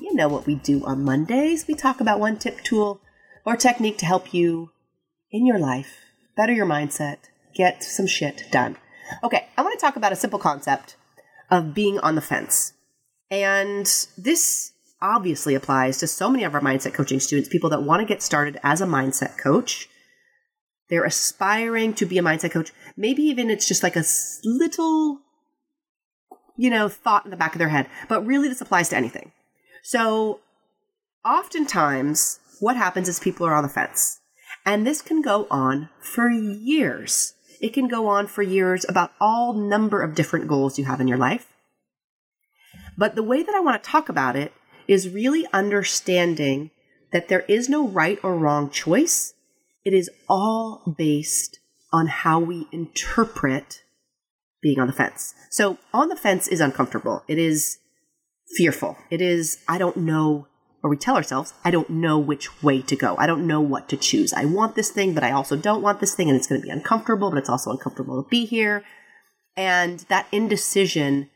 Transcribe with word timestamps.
You 0.00 0.14
know 0.14 0.28
what 0.28 0.46
we 0.46 0.54
do 0.56 0.84
on 0.84 1.04
Mondays. 1.04 1.66
We 1.66 1.74
talk 1.74 2.00
about 2.00 2.20
one 2.20 2.38
tip, 2.38 2.62
tool, 2.62 3.00
or 3.44 3.56
technique 3.56 3.98
to 3.98 4.06
help 4.06 4.34
you 4.34 4.70
in 5.30 5.46
your 5.46 5.58
life 5.58 6.00
better 6.40 6.52
your 6.54 6.66
mindset, 6.66 7.18
get 7.54 7.84
some 7.84 8.06
shit 8.06 8.44
done. 8.50 8.76
Okay, 9.22 9.46
I 9.58 9.62
want 9.62 9.78
to 9.78 9.84
talk 9.84 9.96
about 9.96 10.12
a 10.12 10.16
simple 10.16 10.38
concept 10.38 10.96
of 11.50 11.74
being 11.74 11.98
on 11.98 12.14
the 12.14 12.22
fence. 12.22 12.72
And 13.30 13.84
this 14.16 14.72
obviously 15.02 15.54
applies 15.54 15.98
to 15.98 16.06
so 16.06 16.30
many 16.30 16.44
of 16.44 16.54
our 16.54 16.62
mindset 16.62 16.94
coaching 16.94 17.20
students, 17.20 17.50
people 17.50 17.68
that 17.68 17.82
want 17.82 18.00
to 18.00 18.06
get 18.06 18.22
started 18.22 18.58
as 18.62 18.80
a 18.80 18.86
mindset 18.86 19.36
coach. 19.36 19.86
They're 20.88 21.04
aspiring 21.04 21.92
to 21.94 22.06
be 22.06 22.16
a 22.16 22.22
mindset 22.22 22.52
coach. 22.52 22.72
Maybe 22.96 23.22
even 23.24 23.50
it's 23.50 23.68
just 23.68 23.82
like 23.82 23.96
a 23.96 24.04
little, 24.42 25.20
you 26.56 26.70
know, 26.70 26.88
thought 26.88 27.26
in 27.26 27.30
the 27.30 27.36
back 27.36 27.54
of 27.54 27.58
their 27.58 27.68
head. 27.68 27.86
But 28.08 28.26
really, 28.26 28.48
this 28.48 28.62
applies 28.62 28.88
to 28.88 28.96
anything. 28.96 29.32
So, 29.82 30.40
oftentimes, 31.24 32.40
what 32.60 32.76
happens 32.76 33.08
is 33.08 33.18
people 33.18 33.46
are 33.46 33.54
on 33.54 33.62
the 33.62 33.68
fence. 33.68 34.20
And 34.64 34.86
this 34.86 35.02
can 35.02 35.22
go 35.22 35.46
on 35.50 35.88
for 36.00 36.28
years. 36.28 37.34
It 37.60 37.72
can 37.72 37.88
go 37.88 38.06
on 38.06 38.26
for 38.26 38.42
years 38.42 38.84
about 38.88 39.12
all 39.20 39.52
number 39.52 40.02
of 40.02 40.14
different 40.14 40.48
goals 40.48 40.78
you 40.78 40.84
have 40.84 41.00
in 41.00 41.08
your 41.08 41.18
life. 41.18 41.54
But 42.96 43.14
the 43.14 43.22
way 43.22 43.42
that 43.42 43.54
I 43.54 43.60
want 43.60 43.82
to 43.82 43.90
talk 43.90 44.08
about 44.08 44.36
it 44.36 44.52
is 44.86 45.08
really 45.08 45.46
understanding 45.52 46.70
that 47.12 47.28
there 47.28 47.44
is 47.48 47.68
no 47.68 47.88
right 47.88 48.18
or 48.22 48.36
wrong 48.36 48.70
choice. 48.70 49.34
It 49.84 49.94
is 49.94 50.10
all 50.28 50.94
based 50.98 51.58
on 51.92 52.06
how 52.06 52.38
we 52.38 52.66
interpret 52.72 53.82
being 54.62 54.78
on 54.78 54.86
the 54.86 54.92
fence. 54.92 55.34
So, 55.50 55.78
on 55.92 56.08
the 56.08 56.16
fence 56.16 56.46
is 56.46 56.60
uncomfortable. 56.60 57.24
It 57.26 57.38
is 57.38 57.78
fearful. 58.56 58.96
It 59.10 59.20
is, 59.20 59.62
I 59.68 59.78
don't 59.78 59.98
know, 59.98 60.46
or 60.82 60.90
we 60.90 60.96
tell 60.96 61.16
ourselves, 61.16 61.52
I 61.64 61.70
don't 61.70 61.90
know 61.90 62.18
which 62.18 62.62
way 62.62 62.82
to 62.82 62.96
go. 62.96 63.16
I 63.18 63.26
don't 63.26 63.46
know 63.46 63.60
what 63.60 63.88
to 63.90 63.96
choose. 63.96 64.32
I 64.32 64.44
want 64.44 64.74
this 64.74 64.90
thing, 64.90 65.14
but 65.14 65.22
I 65.24 65.32
also 65.32 65.56
don't 65.56 65.82
want 65.82 66.00
this 66.00 66.14
thing, 66.14 66.28
and 66.28 66.36
it's 66.36 66.46
going 66.46 66.60
to 66.60 66.66
be 66.66 66.72
uncomfortable, 66.72 67.30
but 67.30 67.38
it's 67.38 67.50
also 67.50 67.70
uncomfortable 67.70 68.22
to 68.22 68.28
be 68.28 68.46
here. 68.46 68.84
And 69.56 70.00
that 70.08 70.26
indecision 70.32 71.28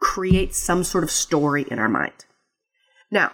creates 0.00 0.58
some 0.58 0.84
sort 0.84 1.04
of 1.04 1.10
story 1.10 1.64
in 1.70 1.78
our 1.78 1.88
mind. 1.88 2.26
Now, 3.10 3.32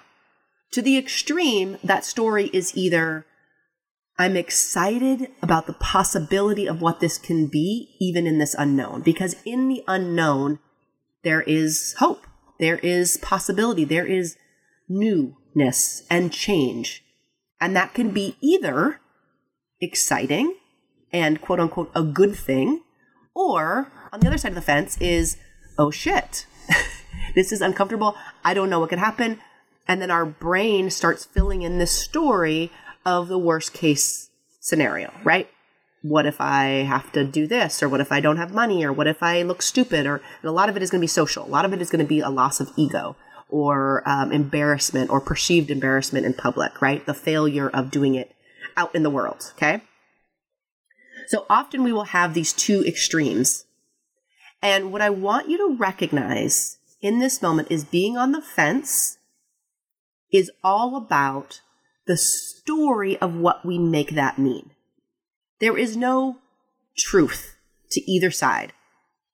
to 0.73 0.83
the 0.83 0.97
extreme, 0.97 1.79
that 1.83 2.05
story 2.05 2.51
is 2.53 2.77
either 2.77 3.27
I'm 4.17 4.37
excited 4.37 5.29
about 5.43 5.67
the 5.67 5.73
possibility 5.73 6.69
of 6.69 6.81
what 6.81 7.01
this 7.01 7.19
can 7.19 7.49
be, 7.49 7.97
even 8.01 8.27
in 8.27 8.39
this 8.39 8.55
unknown, 8.55 9.03
because 9.03 9.37
in 9.45 9.69
the 9.69 9.83
unknown, 9.89 10.61
there 11.25 11.43
is 11.43 11.95
hope, 11.99 12.27
there 12.59 12.79
is 12.79 13.17
possibility, 13.19 13.85
there 13.85 14.07
is 14.07 14.37
newness 14.89 16.05
and 16.11 16.33
change. 16.33 17.03
And 17.61 17.75
that 17.77 17.95
can 17.95 18.11
be 18.11 18.37
either 18.41 19.01
exciting 19.81 20.57
and 21.13 21.41
quote 21.41 21.61
unquote 21.61 21.91
a 21.95 22.03
good 22.03 22.35
thing, 22.35 22.83
or 23.35 23.93
on 24.13 24.21
the 24.21 24.27
other 24.27 24.39
side 24.39 24.51
of 24.51 24.57
the 24.57 24.61
fence 24.61 24.99
is, 25.01 25.37
oh 25.79 25.91
shit, 25.91 26.47
this 27.35 27.53
is 27.53 27.61
uncomfortable. 27.61 28.17
I 28.45 28.55
don't 28.55 28.71
know 28.71 28.81
what 28.81 28.91
could 28.91 28.99
happen. 28.99 29.41
And 29.87 30.01
then 30.01 30.11
our 30.11 30.25
brain 30.25 30.91
starts 30.91 31.25
filling 31.25 31.63
in 31.63 31.79
this 31.79 31.93
story 31.93 32.71
of 33.05 33.29
the 33.29 33.39
worst 33.39 33.73
case 33.73 34.31
scenario, 34.61 35.13
right? 35.25 35.49
What 36.05 36.27
if 36.27 36.39
I 36.39 36.85
have 36.87 37.11
to 37.13 37.25
do 37.25 37.47
this? 37.47 37.83
Or 37.83 37.89
what 37.89 38.03
if 38.03 38.13
I 38.13 38.21
don't 38.21 38.37
have 38.37 38.53
money? 38.53 38.85
Or 38.85 38.93
what 38.93 39.07
if 39.07 39.23
I 39.23 39.41
look 39.41 39.63
stupid? 39.63 40.05
Or 40.05 40.21
a 40.43 40.51
lot 40.51 40.69
of 40.69 40.77
it 40.77 40.83
is 40.83 40.91
going 40.91 41.01
to 41.01 41.05
be 41.05 41.09
social. 41.09 41.47
A 41.47 41.49
lot 41.49 41.65
of 41.65 41.73
it 41.73 41.81
is 41.81 41.89
going 41.89 42.05
to 42.05 42.09
be 42.09 42.21
a 42.21 42.29
loss 42.29 42.61
of 42.61 42.71
ego 42.77 43.17
or 43.49 44.03
um, 44.05 44.31
embarrassment 44.31 45.09
or 45.09 45.19
perceived 45.19 45.71
embarrassment 45.71 46.27
in 46.27 46.35
public, 46.35 46.83
right? 46.83 47.07
The 47.07 47.15
failure 47.15 47.71
of 47.71 47.91
doing 47.91 48.17
it 48.17 48.37
out 48.77 48.95
in 48.95 49.03
the 49.03 49.09
world, 49.09 49.51
okay? 49.57 49.81
So 51.29 51.47
often 51.49 51.83
we 51.83 51.93
will 51.93 52.05
have 52.05 52.35
these 52.35 52.53
two 52.53 52.85
extremes. 52.85 53.65
And 54.61 54.93
what 54.93 55.01
I 55.01 55.09
want 55.09 55.49
you 55.49 55.57
to 55.57 55.77
recognize 55.79 56.77
in 57.01 57.19
this 57.19 57.41
moment 57.41 57.69
is 57.71 57.83
being 57.83 58.19
on 58.19 58.33
the 58.33 58.43
fence 58.43 59.17
is 60.31 60.51
all 60.63 60.97
about 60.97 61.63
the 62.07 62.19
story 62.19 63.17
of 63.23 63.35
what 63.35 63.65
we 63.65 63.79
make 63.79 64.11
that 64.11 64.39
mean. 64.39 64.74
There 65.65 65.79
is 65.79 65.97
no 65.97 66.41
truth 66.95 67.57
to 67.93 68.01
either 68.03 68.31
side. 68.31 68.75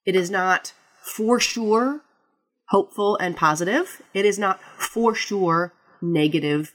It 0.07 0.15
is 0.15 0.31
not 0.31 0.73
for 1.03 1.41
sure 1.41 2.03
hopeful 2.69 3.17
and 3.17 3.37
positive. 3.37 4.01
It 4.15 4.25
is 4.25 4.39
not 4.39 4.61
for 4.79 5.13
sure 5.13 5.73
negative 6.01 6.73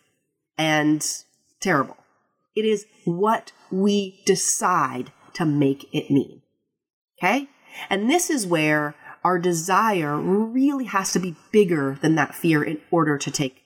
and 0.57 1.01
terrible. 1.61 1.95
It 2.53 2.65
is 2.65 2.85
what 3.05 3.53
we 3.71 4.21
decide 4.25 5.13
to 5.35 5.45
make 5.45 5.87
it 5.93 6.11
mean. 6.11 6.41
Okay? 7.17 7.47
And 7.89 8.09
this 8.09 8.29
is 8.29 8.45
where 8.45 8.93
our 9.23 9.39
desire 9.39 10.17
really 10.19 10.87
has 10.87 11.13
to 11.13 11.19
be 11.19 11.37
bigger 11.53 11.97
than 12.01 12.15
that 12.15 12.35
fear 12.35 12.61
in 12.61 12.81
order 12.91 13.17
to 13.17 13.31
take 13.31 13.63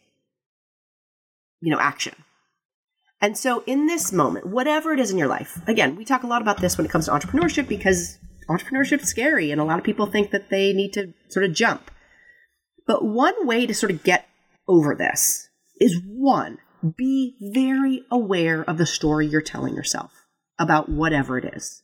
you 1.61 1.71
know, 1.71 1.79
action. 1.79 2.13
And 3.21 3.37
so 3.37 3.63
in 3.65 3.85
this 3.85 4.13
moment, 4.13 4.45
whatever 4.45 4.93
it 4.93 4.99
is 4.99 5.11
in 5.11 5.17
your 5.17 5.27
life, 5.27 5.59
again, 5.67 5.95
we 5.95 6.05
talk 6.05 6.23
a 6.23 6.27
lot 6.27 6.41
about 6.41 6.61
this 6.61 6.77
when 6.77 6.85
it 6.85 6.91
comes 6.91 7.05
to 7.05 7.11
entrepreneurship 7.11 7.67
because 7.67 8.17
entrepreneurship 8.49 9.01
is 9.01 9.09
scary 9.09 9.51
and 9.51 9.59
a 9.59 9.65
lot 9.65 9.77
of 9.77 9.83
people 9.83 10.05
think 10.05 10.31
that 10.31 10.49
they 10.49 10.71
need 10.73 10.93
to 10.93 11.13
sort 11.27 11.45
of 11.45 11.53
jump. 11.53 11.91
But 12.87 13.03
one 13.03 13.45
way 13.45 13.67
to 13.67 13.75
sort 13.75 13.91
of 13.91 14.03
get 14.03 14.27
over 14.67 14.95
this 14.95 15.49
is 15.79 16.01
one, 16.05 16.59
be 16.97 17.35
very 17.53 18.03
aware 18.09 18.63
of 18.63 18.77
the 18.77 18.85
story 18.85 19.27
you're 19.27 19.41
telling 19.41 19.75
yourself 19.75 20.11
about 20.57 20.89
whatever 20.89 21.37
it 21.37 21.53
is. 21.53 21.83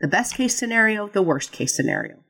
The 0.00 0.08
best 0.08 0.34
case 0.34 0.56
scenario, 0.56 1.08
the 1.08 1.22
worst 1.22 1.52
case 1.52 1.74
scenario. 1.74 2.24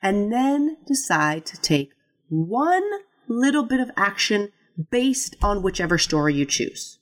And 0.00 0.32
then 0.32 0.78
decide 0.86 1.44
to 1.46 1.60
take 1.60 1.90
one 2.28 2.82
little 3.28 3.64
bit 3.64 3.80
of 3.80 3.90
action 3.96 4.50
based 4.90 5.36
on 5.42 5.62
whichever 5.62 5.98
story 5.98 6.34
you 6.34 6.46
choose. 6.46 6.98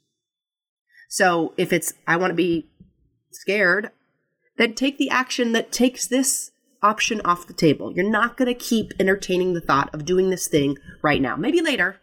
So 1.11 1.55
if 1.57 1.73
it's, 1.73 1.93
I 2.07 2.17
want 2.17 2.31
to 2.31 2.37
be 2.37 2.71
scared, 3.33 3.91
then 4.57 4.75
take 4.75 4.97
the 4.97 5.11
action 5.11 5.53
that 5.53 5.73
takes 5.73 6.07
this 6.07 6.53
option 6.83 7.21
off 7.25 7.49
the 7.49 7.53
table. 7.53 7.93
You're 7.93 8.09
not 8.09 8.37
going 8.37 8.47
to 8.47 8.55
keep 8.55 8.93
entertaining 8.99 9.53
the 9.53 9.61
thought 9.61 9.93
of 9.93 10.05
doing 10.05 10.31
this 10.31 10.47
thing 10.47 10.79
right 11.03 11.21
now. 11.21 11.35
Maybe 11.35 11.61
later, 11.61 12.01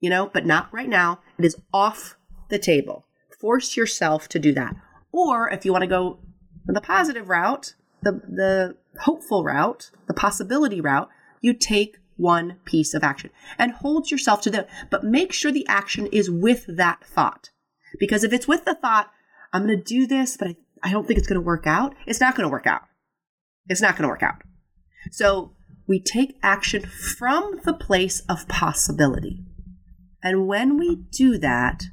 you 0.00 0.08
know, 0.08 0.30
but 0.32 0.46
not 0.46 0.72
right 0.72 0.88
now. 0.88 1.20
It 1.36 1.44
is 1.44 1.56
off 1.74 2.16
the 2.48 2.60
table. 2.60 3.06
Force 3.40 3.76
yourself 3.76 4.28
to 4.28 4.38
do 4.38 4.52
that. 4.52 4.76
Or 5.10 5.50
if 5.50 5.64
you 5.64 5.72
want 5.72 5.82
to 5.82 5.88
go 5.88 6.20
the 6.64 6.80
positive 6.80 7.28
route, 7.28 7.74
the, 8.02 8.12
the 8.12 8.76
hopeful 9.00 9.42
route, 9.42 9.90
the 10.06 10.14
possibility 10.14 10.80
route, 10.80 11.08
you 11.40 11.54
take 11.54 11.98
one 12.18 12.58
piece 12.66 12.92
of 12.92 13.02
action 13.02 13.30
and 13.58 13.72
hold 13.72 14.10
yourself 14.10 14.42
to 14.42 14.50
that. 14.50 14.68
But 14.90 15.04
make 15.04 15.32
sure 15.32 15.50
the 15.50 15.66
action 15.68 16.06
is 16.08 16.30
with 16.30 16.66
that 16.68 17.02
thought. 17.04 17.48
Because 17.98 18.24
if 18.24 18.34
it's 18.34 18.46
with 18.46 18.66
the 18.66 18.74
thought, 18.74 19.10
I'm 19.52 19.66
going 19.66 19.78
to 19.78 19.82
do 19.82 20.06
this, 20.06 20.36
but 20.36 20.48
I, 20.48 20.56
I 20.82 20.90
don't 20.90 21.06
think 21.06 21.18
it's 21.18 21.28
going 21.28 21.40
to 21.40 21.46
work 21.46 21.66
out, 21.66 21.94
it's 22.06 22.20
not 22.20 22.36
going 22.36 22.46
to 22.46 22.52
work 22.52 22.66
out. 22.66 22.82
It's 23.66 23.80
not 23.80 23.96
going 23.96 24.02
to 24.02 24.08
work 24.08 24.22
out. 24.22 24.42
So 25.10 25.52
we 25.86 26.00
take 26.00 26.38
action 26.42 26.82
from 26.82 27.60
the 27.64 27.72
place 27.72 28.20
of 28.28 28.48
possibility. 28.48 29.44
And 30.22 30.46
when 30.46 30.78
we 30.78 30.96
do 30.96 31.38
that, 31.38 31.84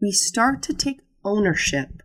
we 0.00 0.10
start 0.10 0.62
to 0.64 0.74
take 0.74 1.00
ownership 1.24 2.02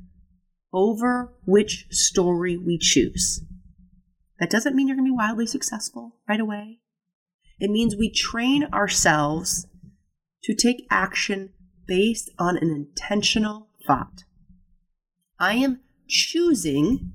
over 0.72 1.34
which 1.46 1.88
story 1.90 2.58
we 2.58 2.78
choose. 2.78 3.44
That 4.40 4.50
doesn't 4.50 4.76
mean 4.76 4.88
you're 4.88 4.96
going 4.96 5.08
to 5.08 5.12
be 5.12 5.18
wildly 5.18 5.48
successful 5.48 6.16
right 6.28 6.40
away. 6.40 6.80
It 7.60 7.70
means 7.70 7.96
we 7.96 8.12
train 8.12 8.66
ourselves 8.74 9.68
to 10.44 10.56
take 10.56 10.88
action 10.90 11.52
based 11.86 12.30
on 12.40 12.58
an 12.58 12.70
intentional 12.70 13.68
thought. 13.86 14.24
I 15.40 15.56
am 15.56 15.82
choosing 16.08 17.12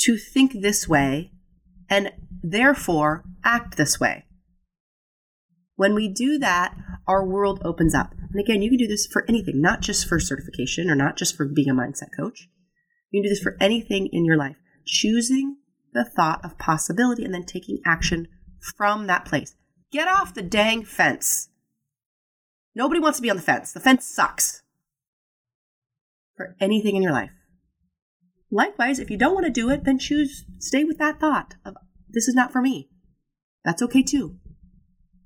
to 0.00 0.16
think 0.16 0.60
this 0.60 0.88
way 0.88 1.32
and 1.88 2.12
therefore 2.42 3.24
act 3.44 3.76
this 3.76 4.00
way. 4.00 4.24
When 5.76 5.94
we 5.94 6.08
do 6.08 6.38
that, 6.38 6.76
our 7.06 7.24
world 7.24 7.60
opens 7.64 7.94
up. 7.94 8.12
And 8.30 8.40
again, 8.40 8.62
you 8.62 8.70
can 8.70 8.78
do 8.78 8.86
this 8.86 9.06
for 9.06 9.24
anything, 9.28 9.60
not 9.60 9.80
just 9.80 10.06
for 10.06 10.20
certification 10.20 10.90
or 10.90 10.94
not 10.94 11.16
just 11.16 11.36
for 11.36 11.46
being 11.46 11.68
a 11.68 11.74
mindset 11.74 12.10
coach. 12.16 12.48
You 13.10 13.20
can 13.20 13.28
do 13.28 13.34
this 13.34 13.42
for 13.42 13.56
anything 13.60 14.08
in 14.12 14.24
your 14.24 14.36
life. 14.36 14.56
Choosing 14.86 15.56
the 15.92 16.04
thought 16.04 16.44
of 16.44 16.58
possibility 16.58 17.24
and 17.24 17.34
then 17.34 17.44
taking 17.44 17.80
action 17.84 18.28
from 18.60 19.06
that 19.06 19.24
place. 19.24 19.54
Get 19.90 20.08
off 20.08 20.34
the 20.34 20.42
dang 20.42 20.84
fence. 20.84 21.48
Nobody 22.74 23.00
wants 23.00 23.18
to 23.18 23.22
be 23.22 23.30
on 23.30 23.36
the 23.36 23.42
fence. 23.42 23.72
The 23.72 23.80
fence 23.80 24.06
sucks 24.06 24.62
for 26.36 26.56
anything 26.60 26.96
in 26.96 27.02
your 27.02 27.12
life. 27.12 27.32
Likewise, 28.50 28.98
if 28.98 29.10
you 29.10 29.16
don't 29.16 29.34
want 29.34 29.46
to 29.46 29.52
do 29.52 29.70
it, 29.70 29.84
then 29.84 29.98
choose, 29.98 30.44
stay 30.58 30.84
with 30.84 30.98
that 30.98 31.20
thought 31.20 31.54
of 31.64 31.74
this 32.08 32.26
is 32.26 32.34
not 32.34 32.52
for 32.52 32.60
me. 32.60 32.88
That's 33.64 33.82
okay 33.82 34.02
too. 34.02 34.36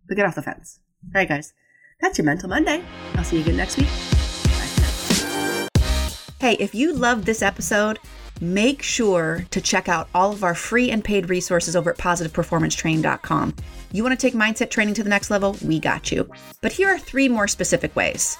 But 0.06 0.16
get 0.16 0.26
off 0.26 0.34
the 0.34 0.42
fence. 0.42 0.80
All 1.04 1.20
right, 1.20 1.28
guys. 1.28 1.52
That's 2.00 2.18
your 2.18 2.24
Mental 2.26 2.48
Monday. 2.48 2.84
I'll 3.14 3.24
see 3.24 3.36
you 3.36 3.42
again 3.42 3.56
next 3.56 3.78
week. 3.78 3.88
Hey, 6.40 6.54
if 6.60 6.74
you 6.74 6.92
loved 6.92 7.24
this 7.24 7.40
episode, 7.40 7.98
make 8.40 8.82
sure 8.82 9.46
to 9.50 9.60
check 9.60 9.88
out 9.88 10.08
all 10.14 10.32
of 10.32 10.44
our 10.44 10.54
free 10.54 10.90
and 10.90 11.04
paid 11.04 11.28
resources 11.28 11.76
over 11.76 11.90
at 11.90 11.98
positiveperformancetraining.com. 11.98 13.54
You 13.92 14.02
want 14.02 14.18
to 14.18 14.26
take 14.26 14.34
mindset 14.34 14.70
training 14.70 14.94
to 14.94 15.02
the 15.02 15.08
next 15.08 15.30
level? 15.30 15.56
We 15.64 15.78
got 15.78 16.10
you. 16.10 16.28
But 16.60 16.72
here 16.72 16.88
are 16.88 16.98
three 16.98 17.28
more 17.28 17.46
specific 17.46 17.94
ways. 17.94 18.36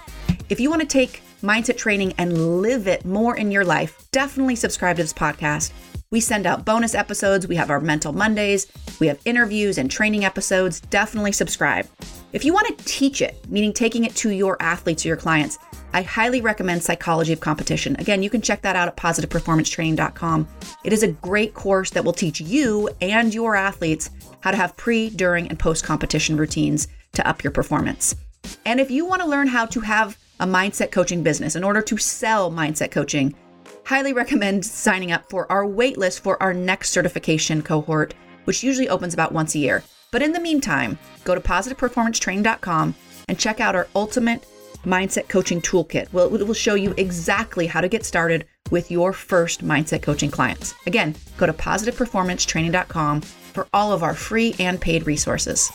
If 0.49 0.61
you 0.61 0.69
want 0.69 0.83
to 0.83 0.89
take 0.89 1.23
mindset 1.43 1.77
training 1.77 2.15
and 2.19 2.61
live 2.61 2.89
it 2.89 3.05
more 3.05 3.37
in 3.37 3.51
your 3.51 3.65
life, 3.65 4.11
definitely 4.11 4.57
subscribe 4.57 4.97
to 4.97 5.03
this 5.03 5.13
podcast. 5.13 5.73
We 6.11 6.21
send 6.21 6.47
out 6.47 6.65
bonus 6.65 6.95
episodes. 6.95 7.47
We 7.49 7.57
have 7.57 7.71
our 7.71 7.81
Mental 7.81 8.13
Mondays. 8.13 8.67
We 9.01 9.09
have 9.09 9.21
interviews 9.25 9.79
and 9.79 9.91
training 9.91 10.25
episodes. 10.25 10.81
Definitely 10.81 11.33
subscribe. 11.33 11.87
If 12.35 12.45
you 12.45 12.53
want 12.53 12.67
to 12.67 12.85
teach 12.85 13.23
it, 13.23 13.49
meaning 13.49 13.73
taking 13.73 14.03
it 14.03 14.17
to 14.17 14.31
your 14.31 14.61
athletes 14.61 15.05
or 15.05 15.09
your 15.09 15.17
clients, 15.17 15.57
I 15.93 16.03
highly 16.03 16.41
recommend 16.41 16.83
Psychology 16.83 17.33
of 17.33 17.39
Competition. 17.39 17.95
Again, 18.01 18.25
you 18.25 18.29
can 18.29 18.43
check 18.43 18.61
that 18.63 18.75
out 18.75 18.89
at 18.89 18.97
positiveperformancetraining.com. 18.97 20.49
It 20.83 20.93
is 20.93 21.05
a 21.05 21.13
great 21.13 21.55
course 21.55 21.91
that 21.91 22.05
will 22.05 22.13
teach 22.13 22.41
you 22.41 22.91
and 23.01 23.33
your 23.33 23.55
athletes 23.55 24.11
how 24.41 24.51
to 24.51 24.57
have 24.57 24.77
pre, 24.77 25.11
during, 25.11 25.47
and 25.47 25.61
post 25.61 25.85
competition 25.85 26.37
routines 26.37 26.89
to 27.13 27.25
up 27.25 27.45
your 27.45 27.53
performance. 27.53 28.17
And 28.67 28.81
if 28.81 28.91
you 28.91 29.07
want 29.07 29.23
to 29.23 29.29
learn 29.29 29.47
how 29.47 29.67
to 29.67 29.79
have 29.79 30.19
a 30.41 30.47
mindset 30.47 30.91
coaching 30.91 31.23
business 31.23 31.55
in 31.55 31.63
order 31.63 31.83
to 31.83 31.97
sell 31.97 32.51
mindset 32.51 32.91
coaching, 32.91 33.33
highly 33.85 34.13
recommend 34.13 34.67
signing 34.67 35.13
up 35.13 35.31
for 35.31 35.51
our 35.53 35.65
waitlist 35.65 36.19
for 36.19 36.43
our 36.43 36.53
next 36.53 36.91
certification 36.91 37.63
cohort, 37.63 38.13
which 38.43 38.65
usually 38.65 38.89
opens 38.89 39.15
about 39.15 39.31
once 39.31 39.55
a 39.55 39.61
year. 39.61 39.85
But 40.15 40.23
in 40.23 40.31
the 40.31 40.39
meantime, 40.39 40.97
go 41.25 41.35
to 41.35 41.41
positiveperformancetraining.com 41.41 42.95
and 43.27 43.37
check 43.37 43.59
out 43.59 43.75
our 43.75 43.89
ultimate 43.97 44.47
mindset 44.85 45.29
coaching 45.29 45.61
toolkit. 45.61 46.13
Well, 46.13 46.33
it 46.37 46.47
will 46.47 46.55
show 46.55 46.77
you 46.77 46.95
exactly 46.97 47.67
how 47.67 47.81
to 47.81 47.89
get 47.89 48.05
started 48.05 48.47
with 48.71 48.93
your 48.93 49.13
first 49.13 49.65
mindset 49.65 50.03
coaching 50.03 50.31
clients. 50.31 50.73
Again, 50.87 51.17
go 51.37 51.47
to 51.47 51.53
positiveperformancetraining.com 51.53 53.23
for 53.23 53.67
all 53.73 53.91
of 53.91 54.05
our 54.05 54.15
free 54.15 54.55
and 54.61 54.81
paid 54.81 55.05
resources. 55.05 55.73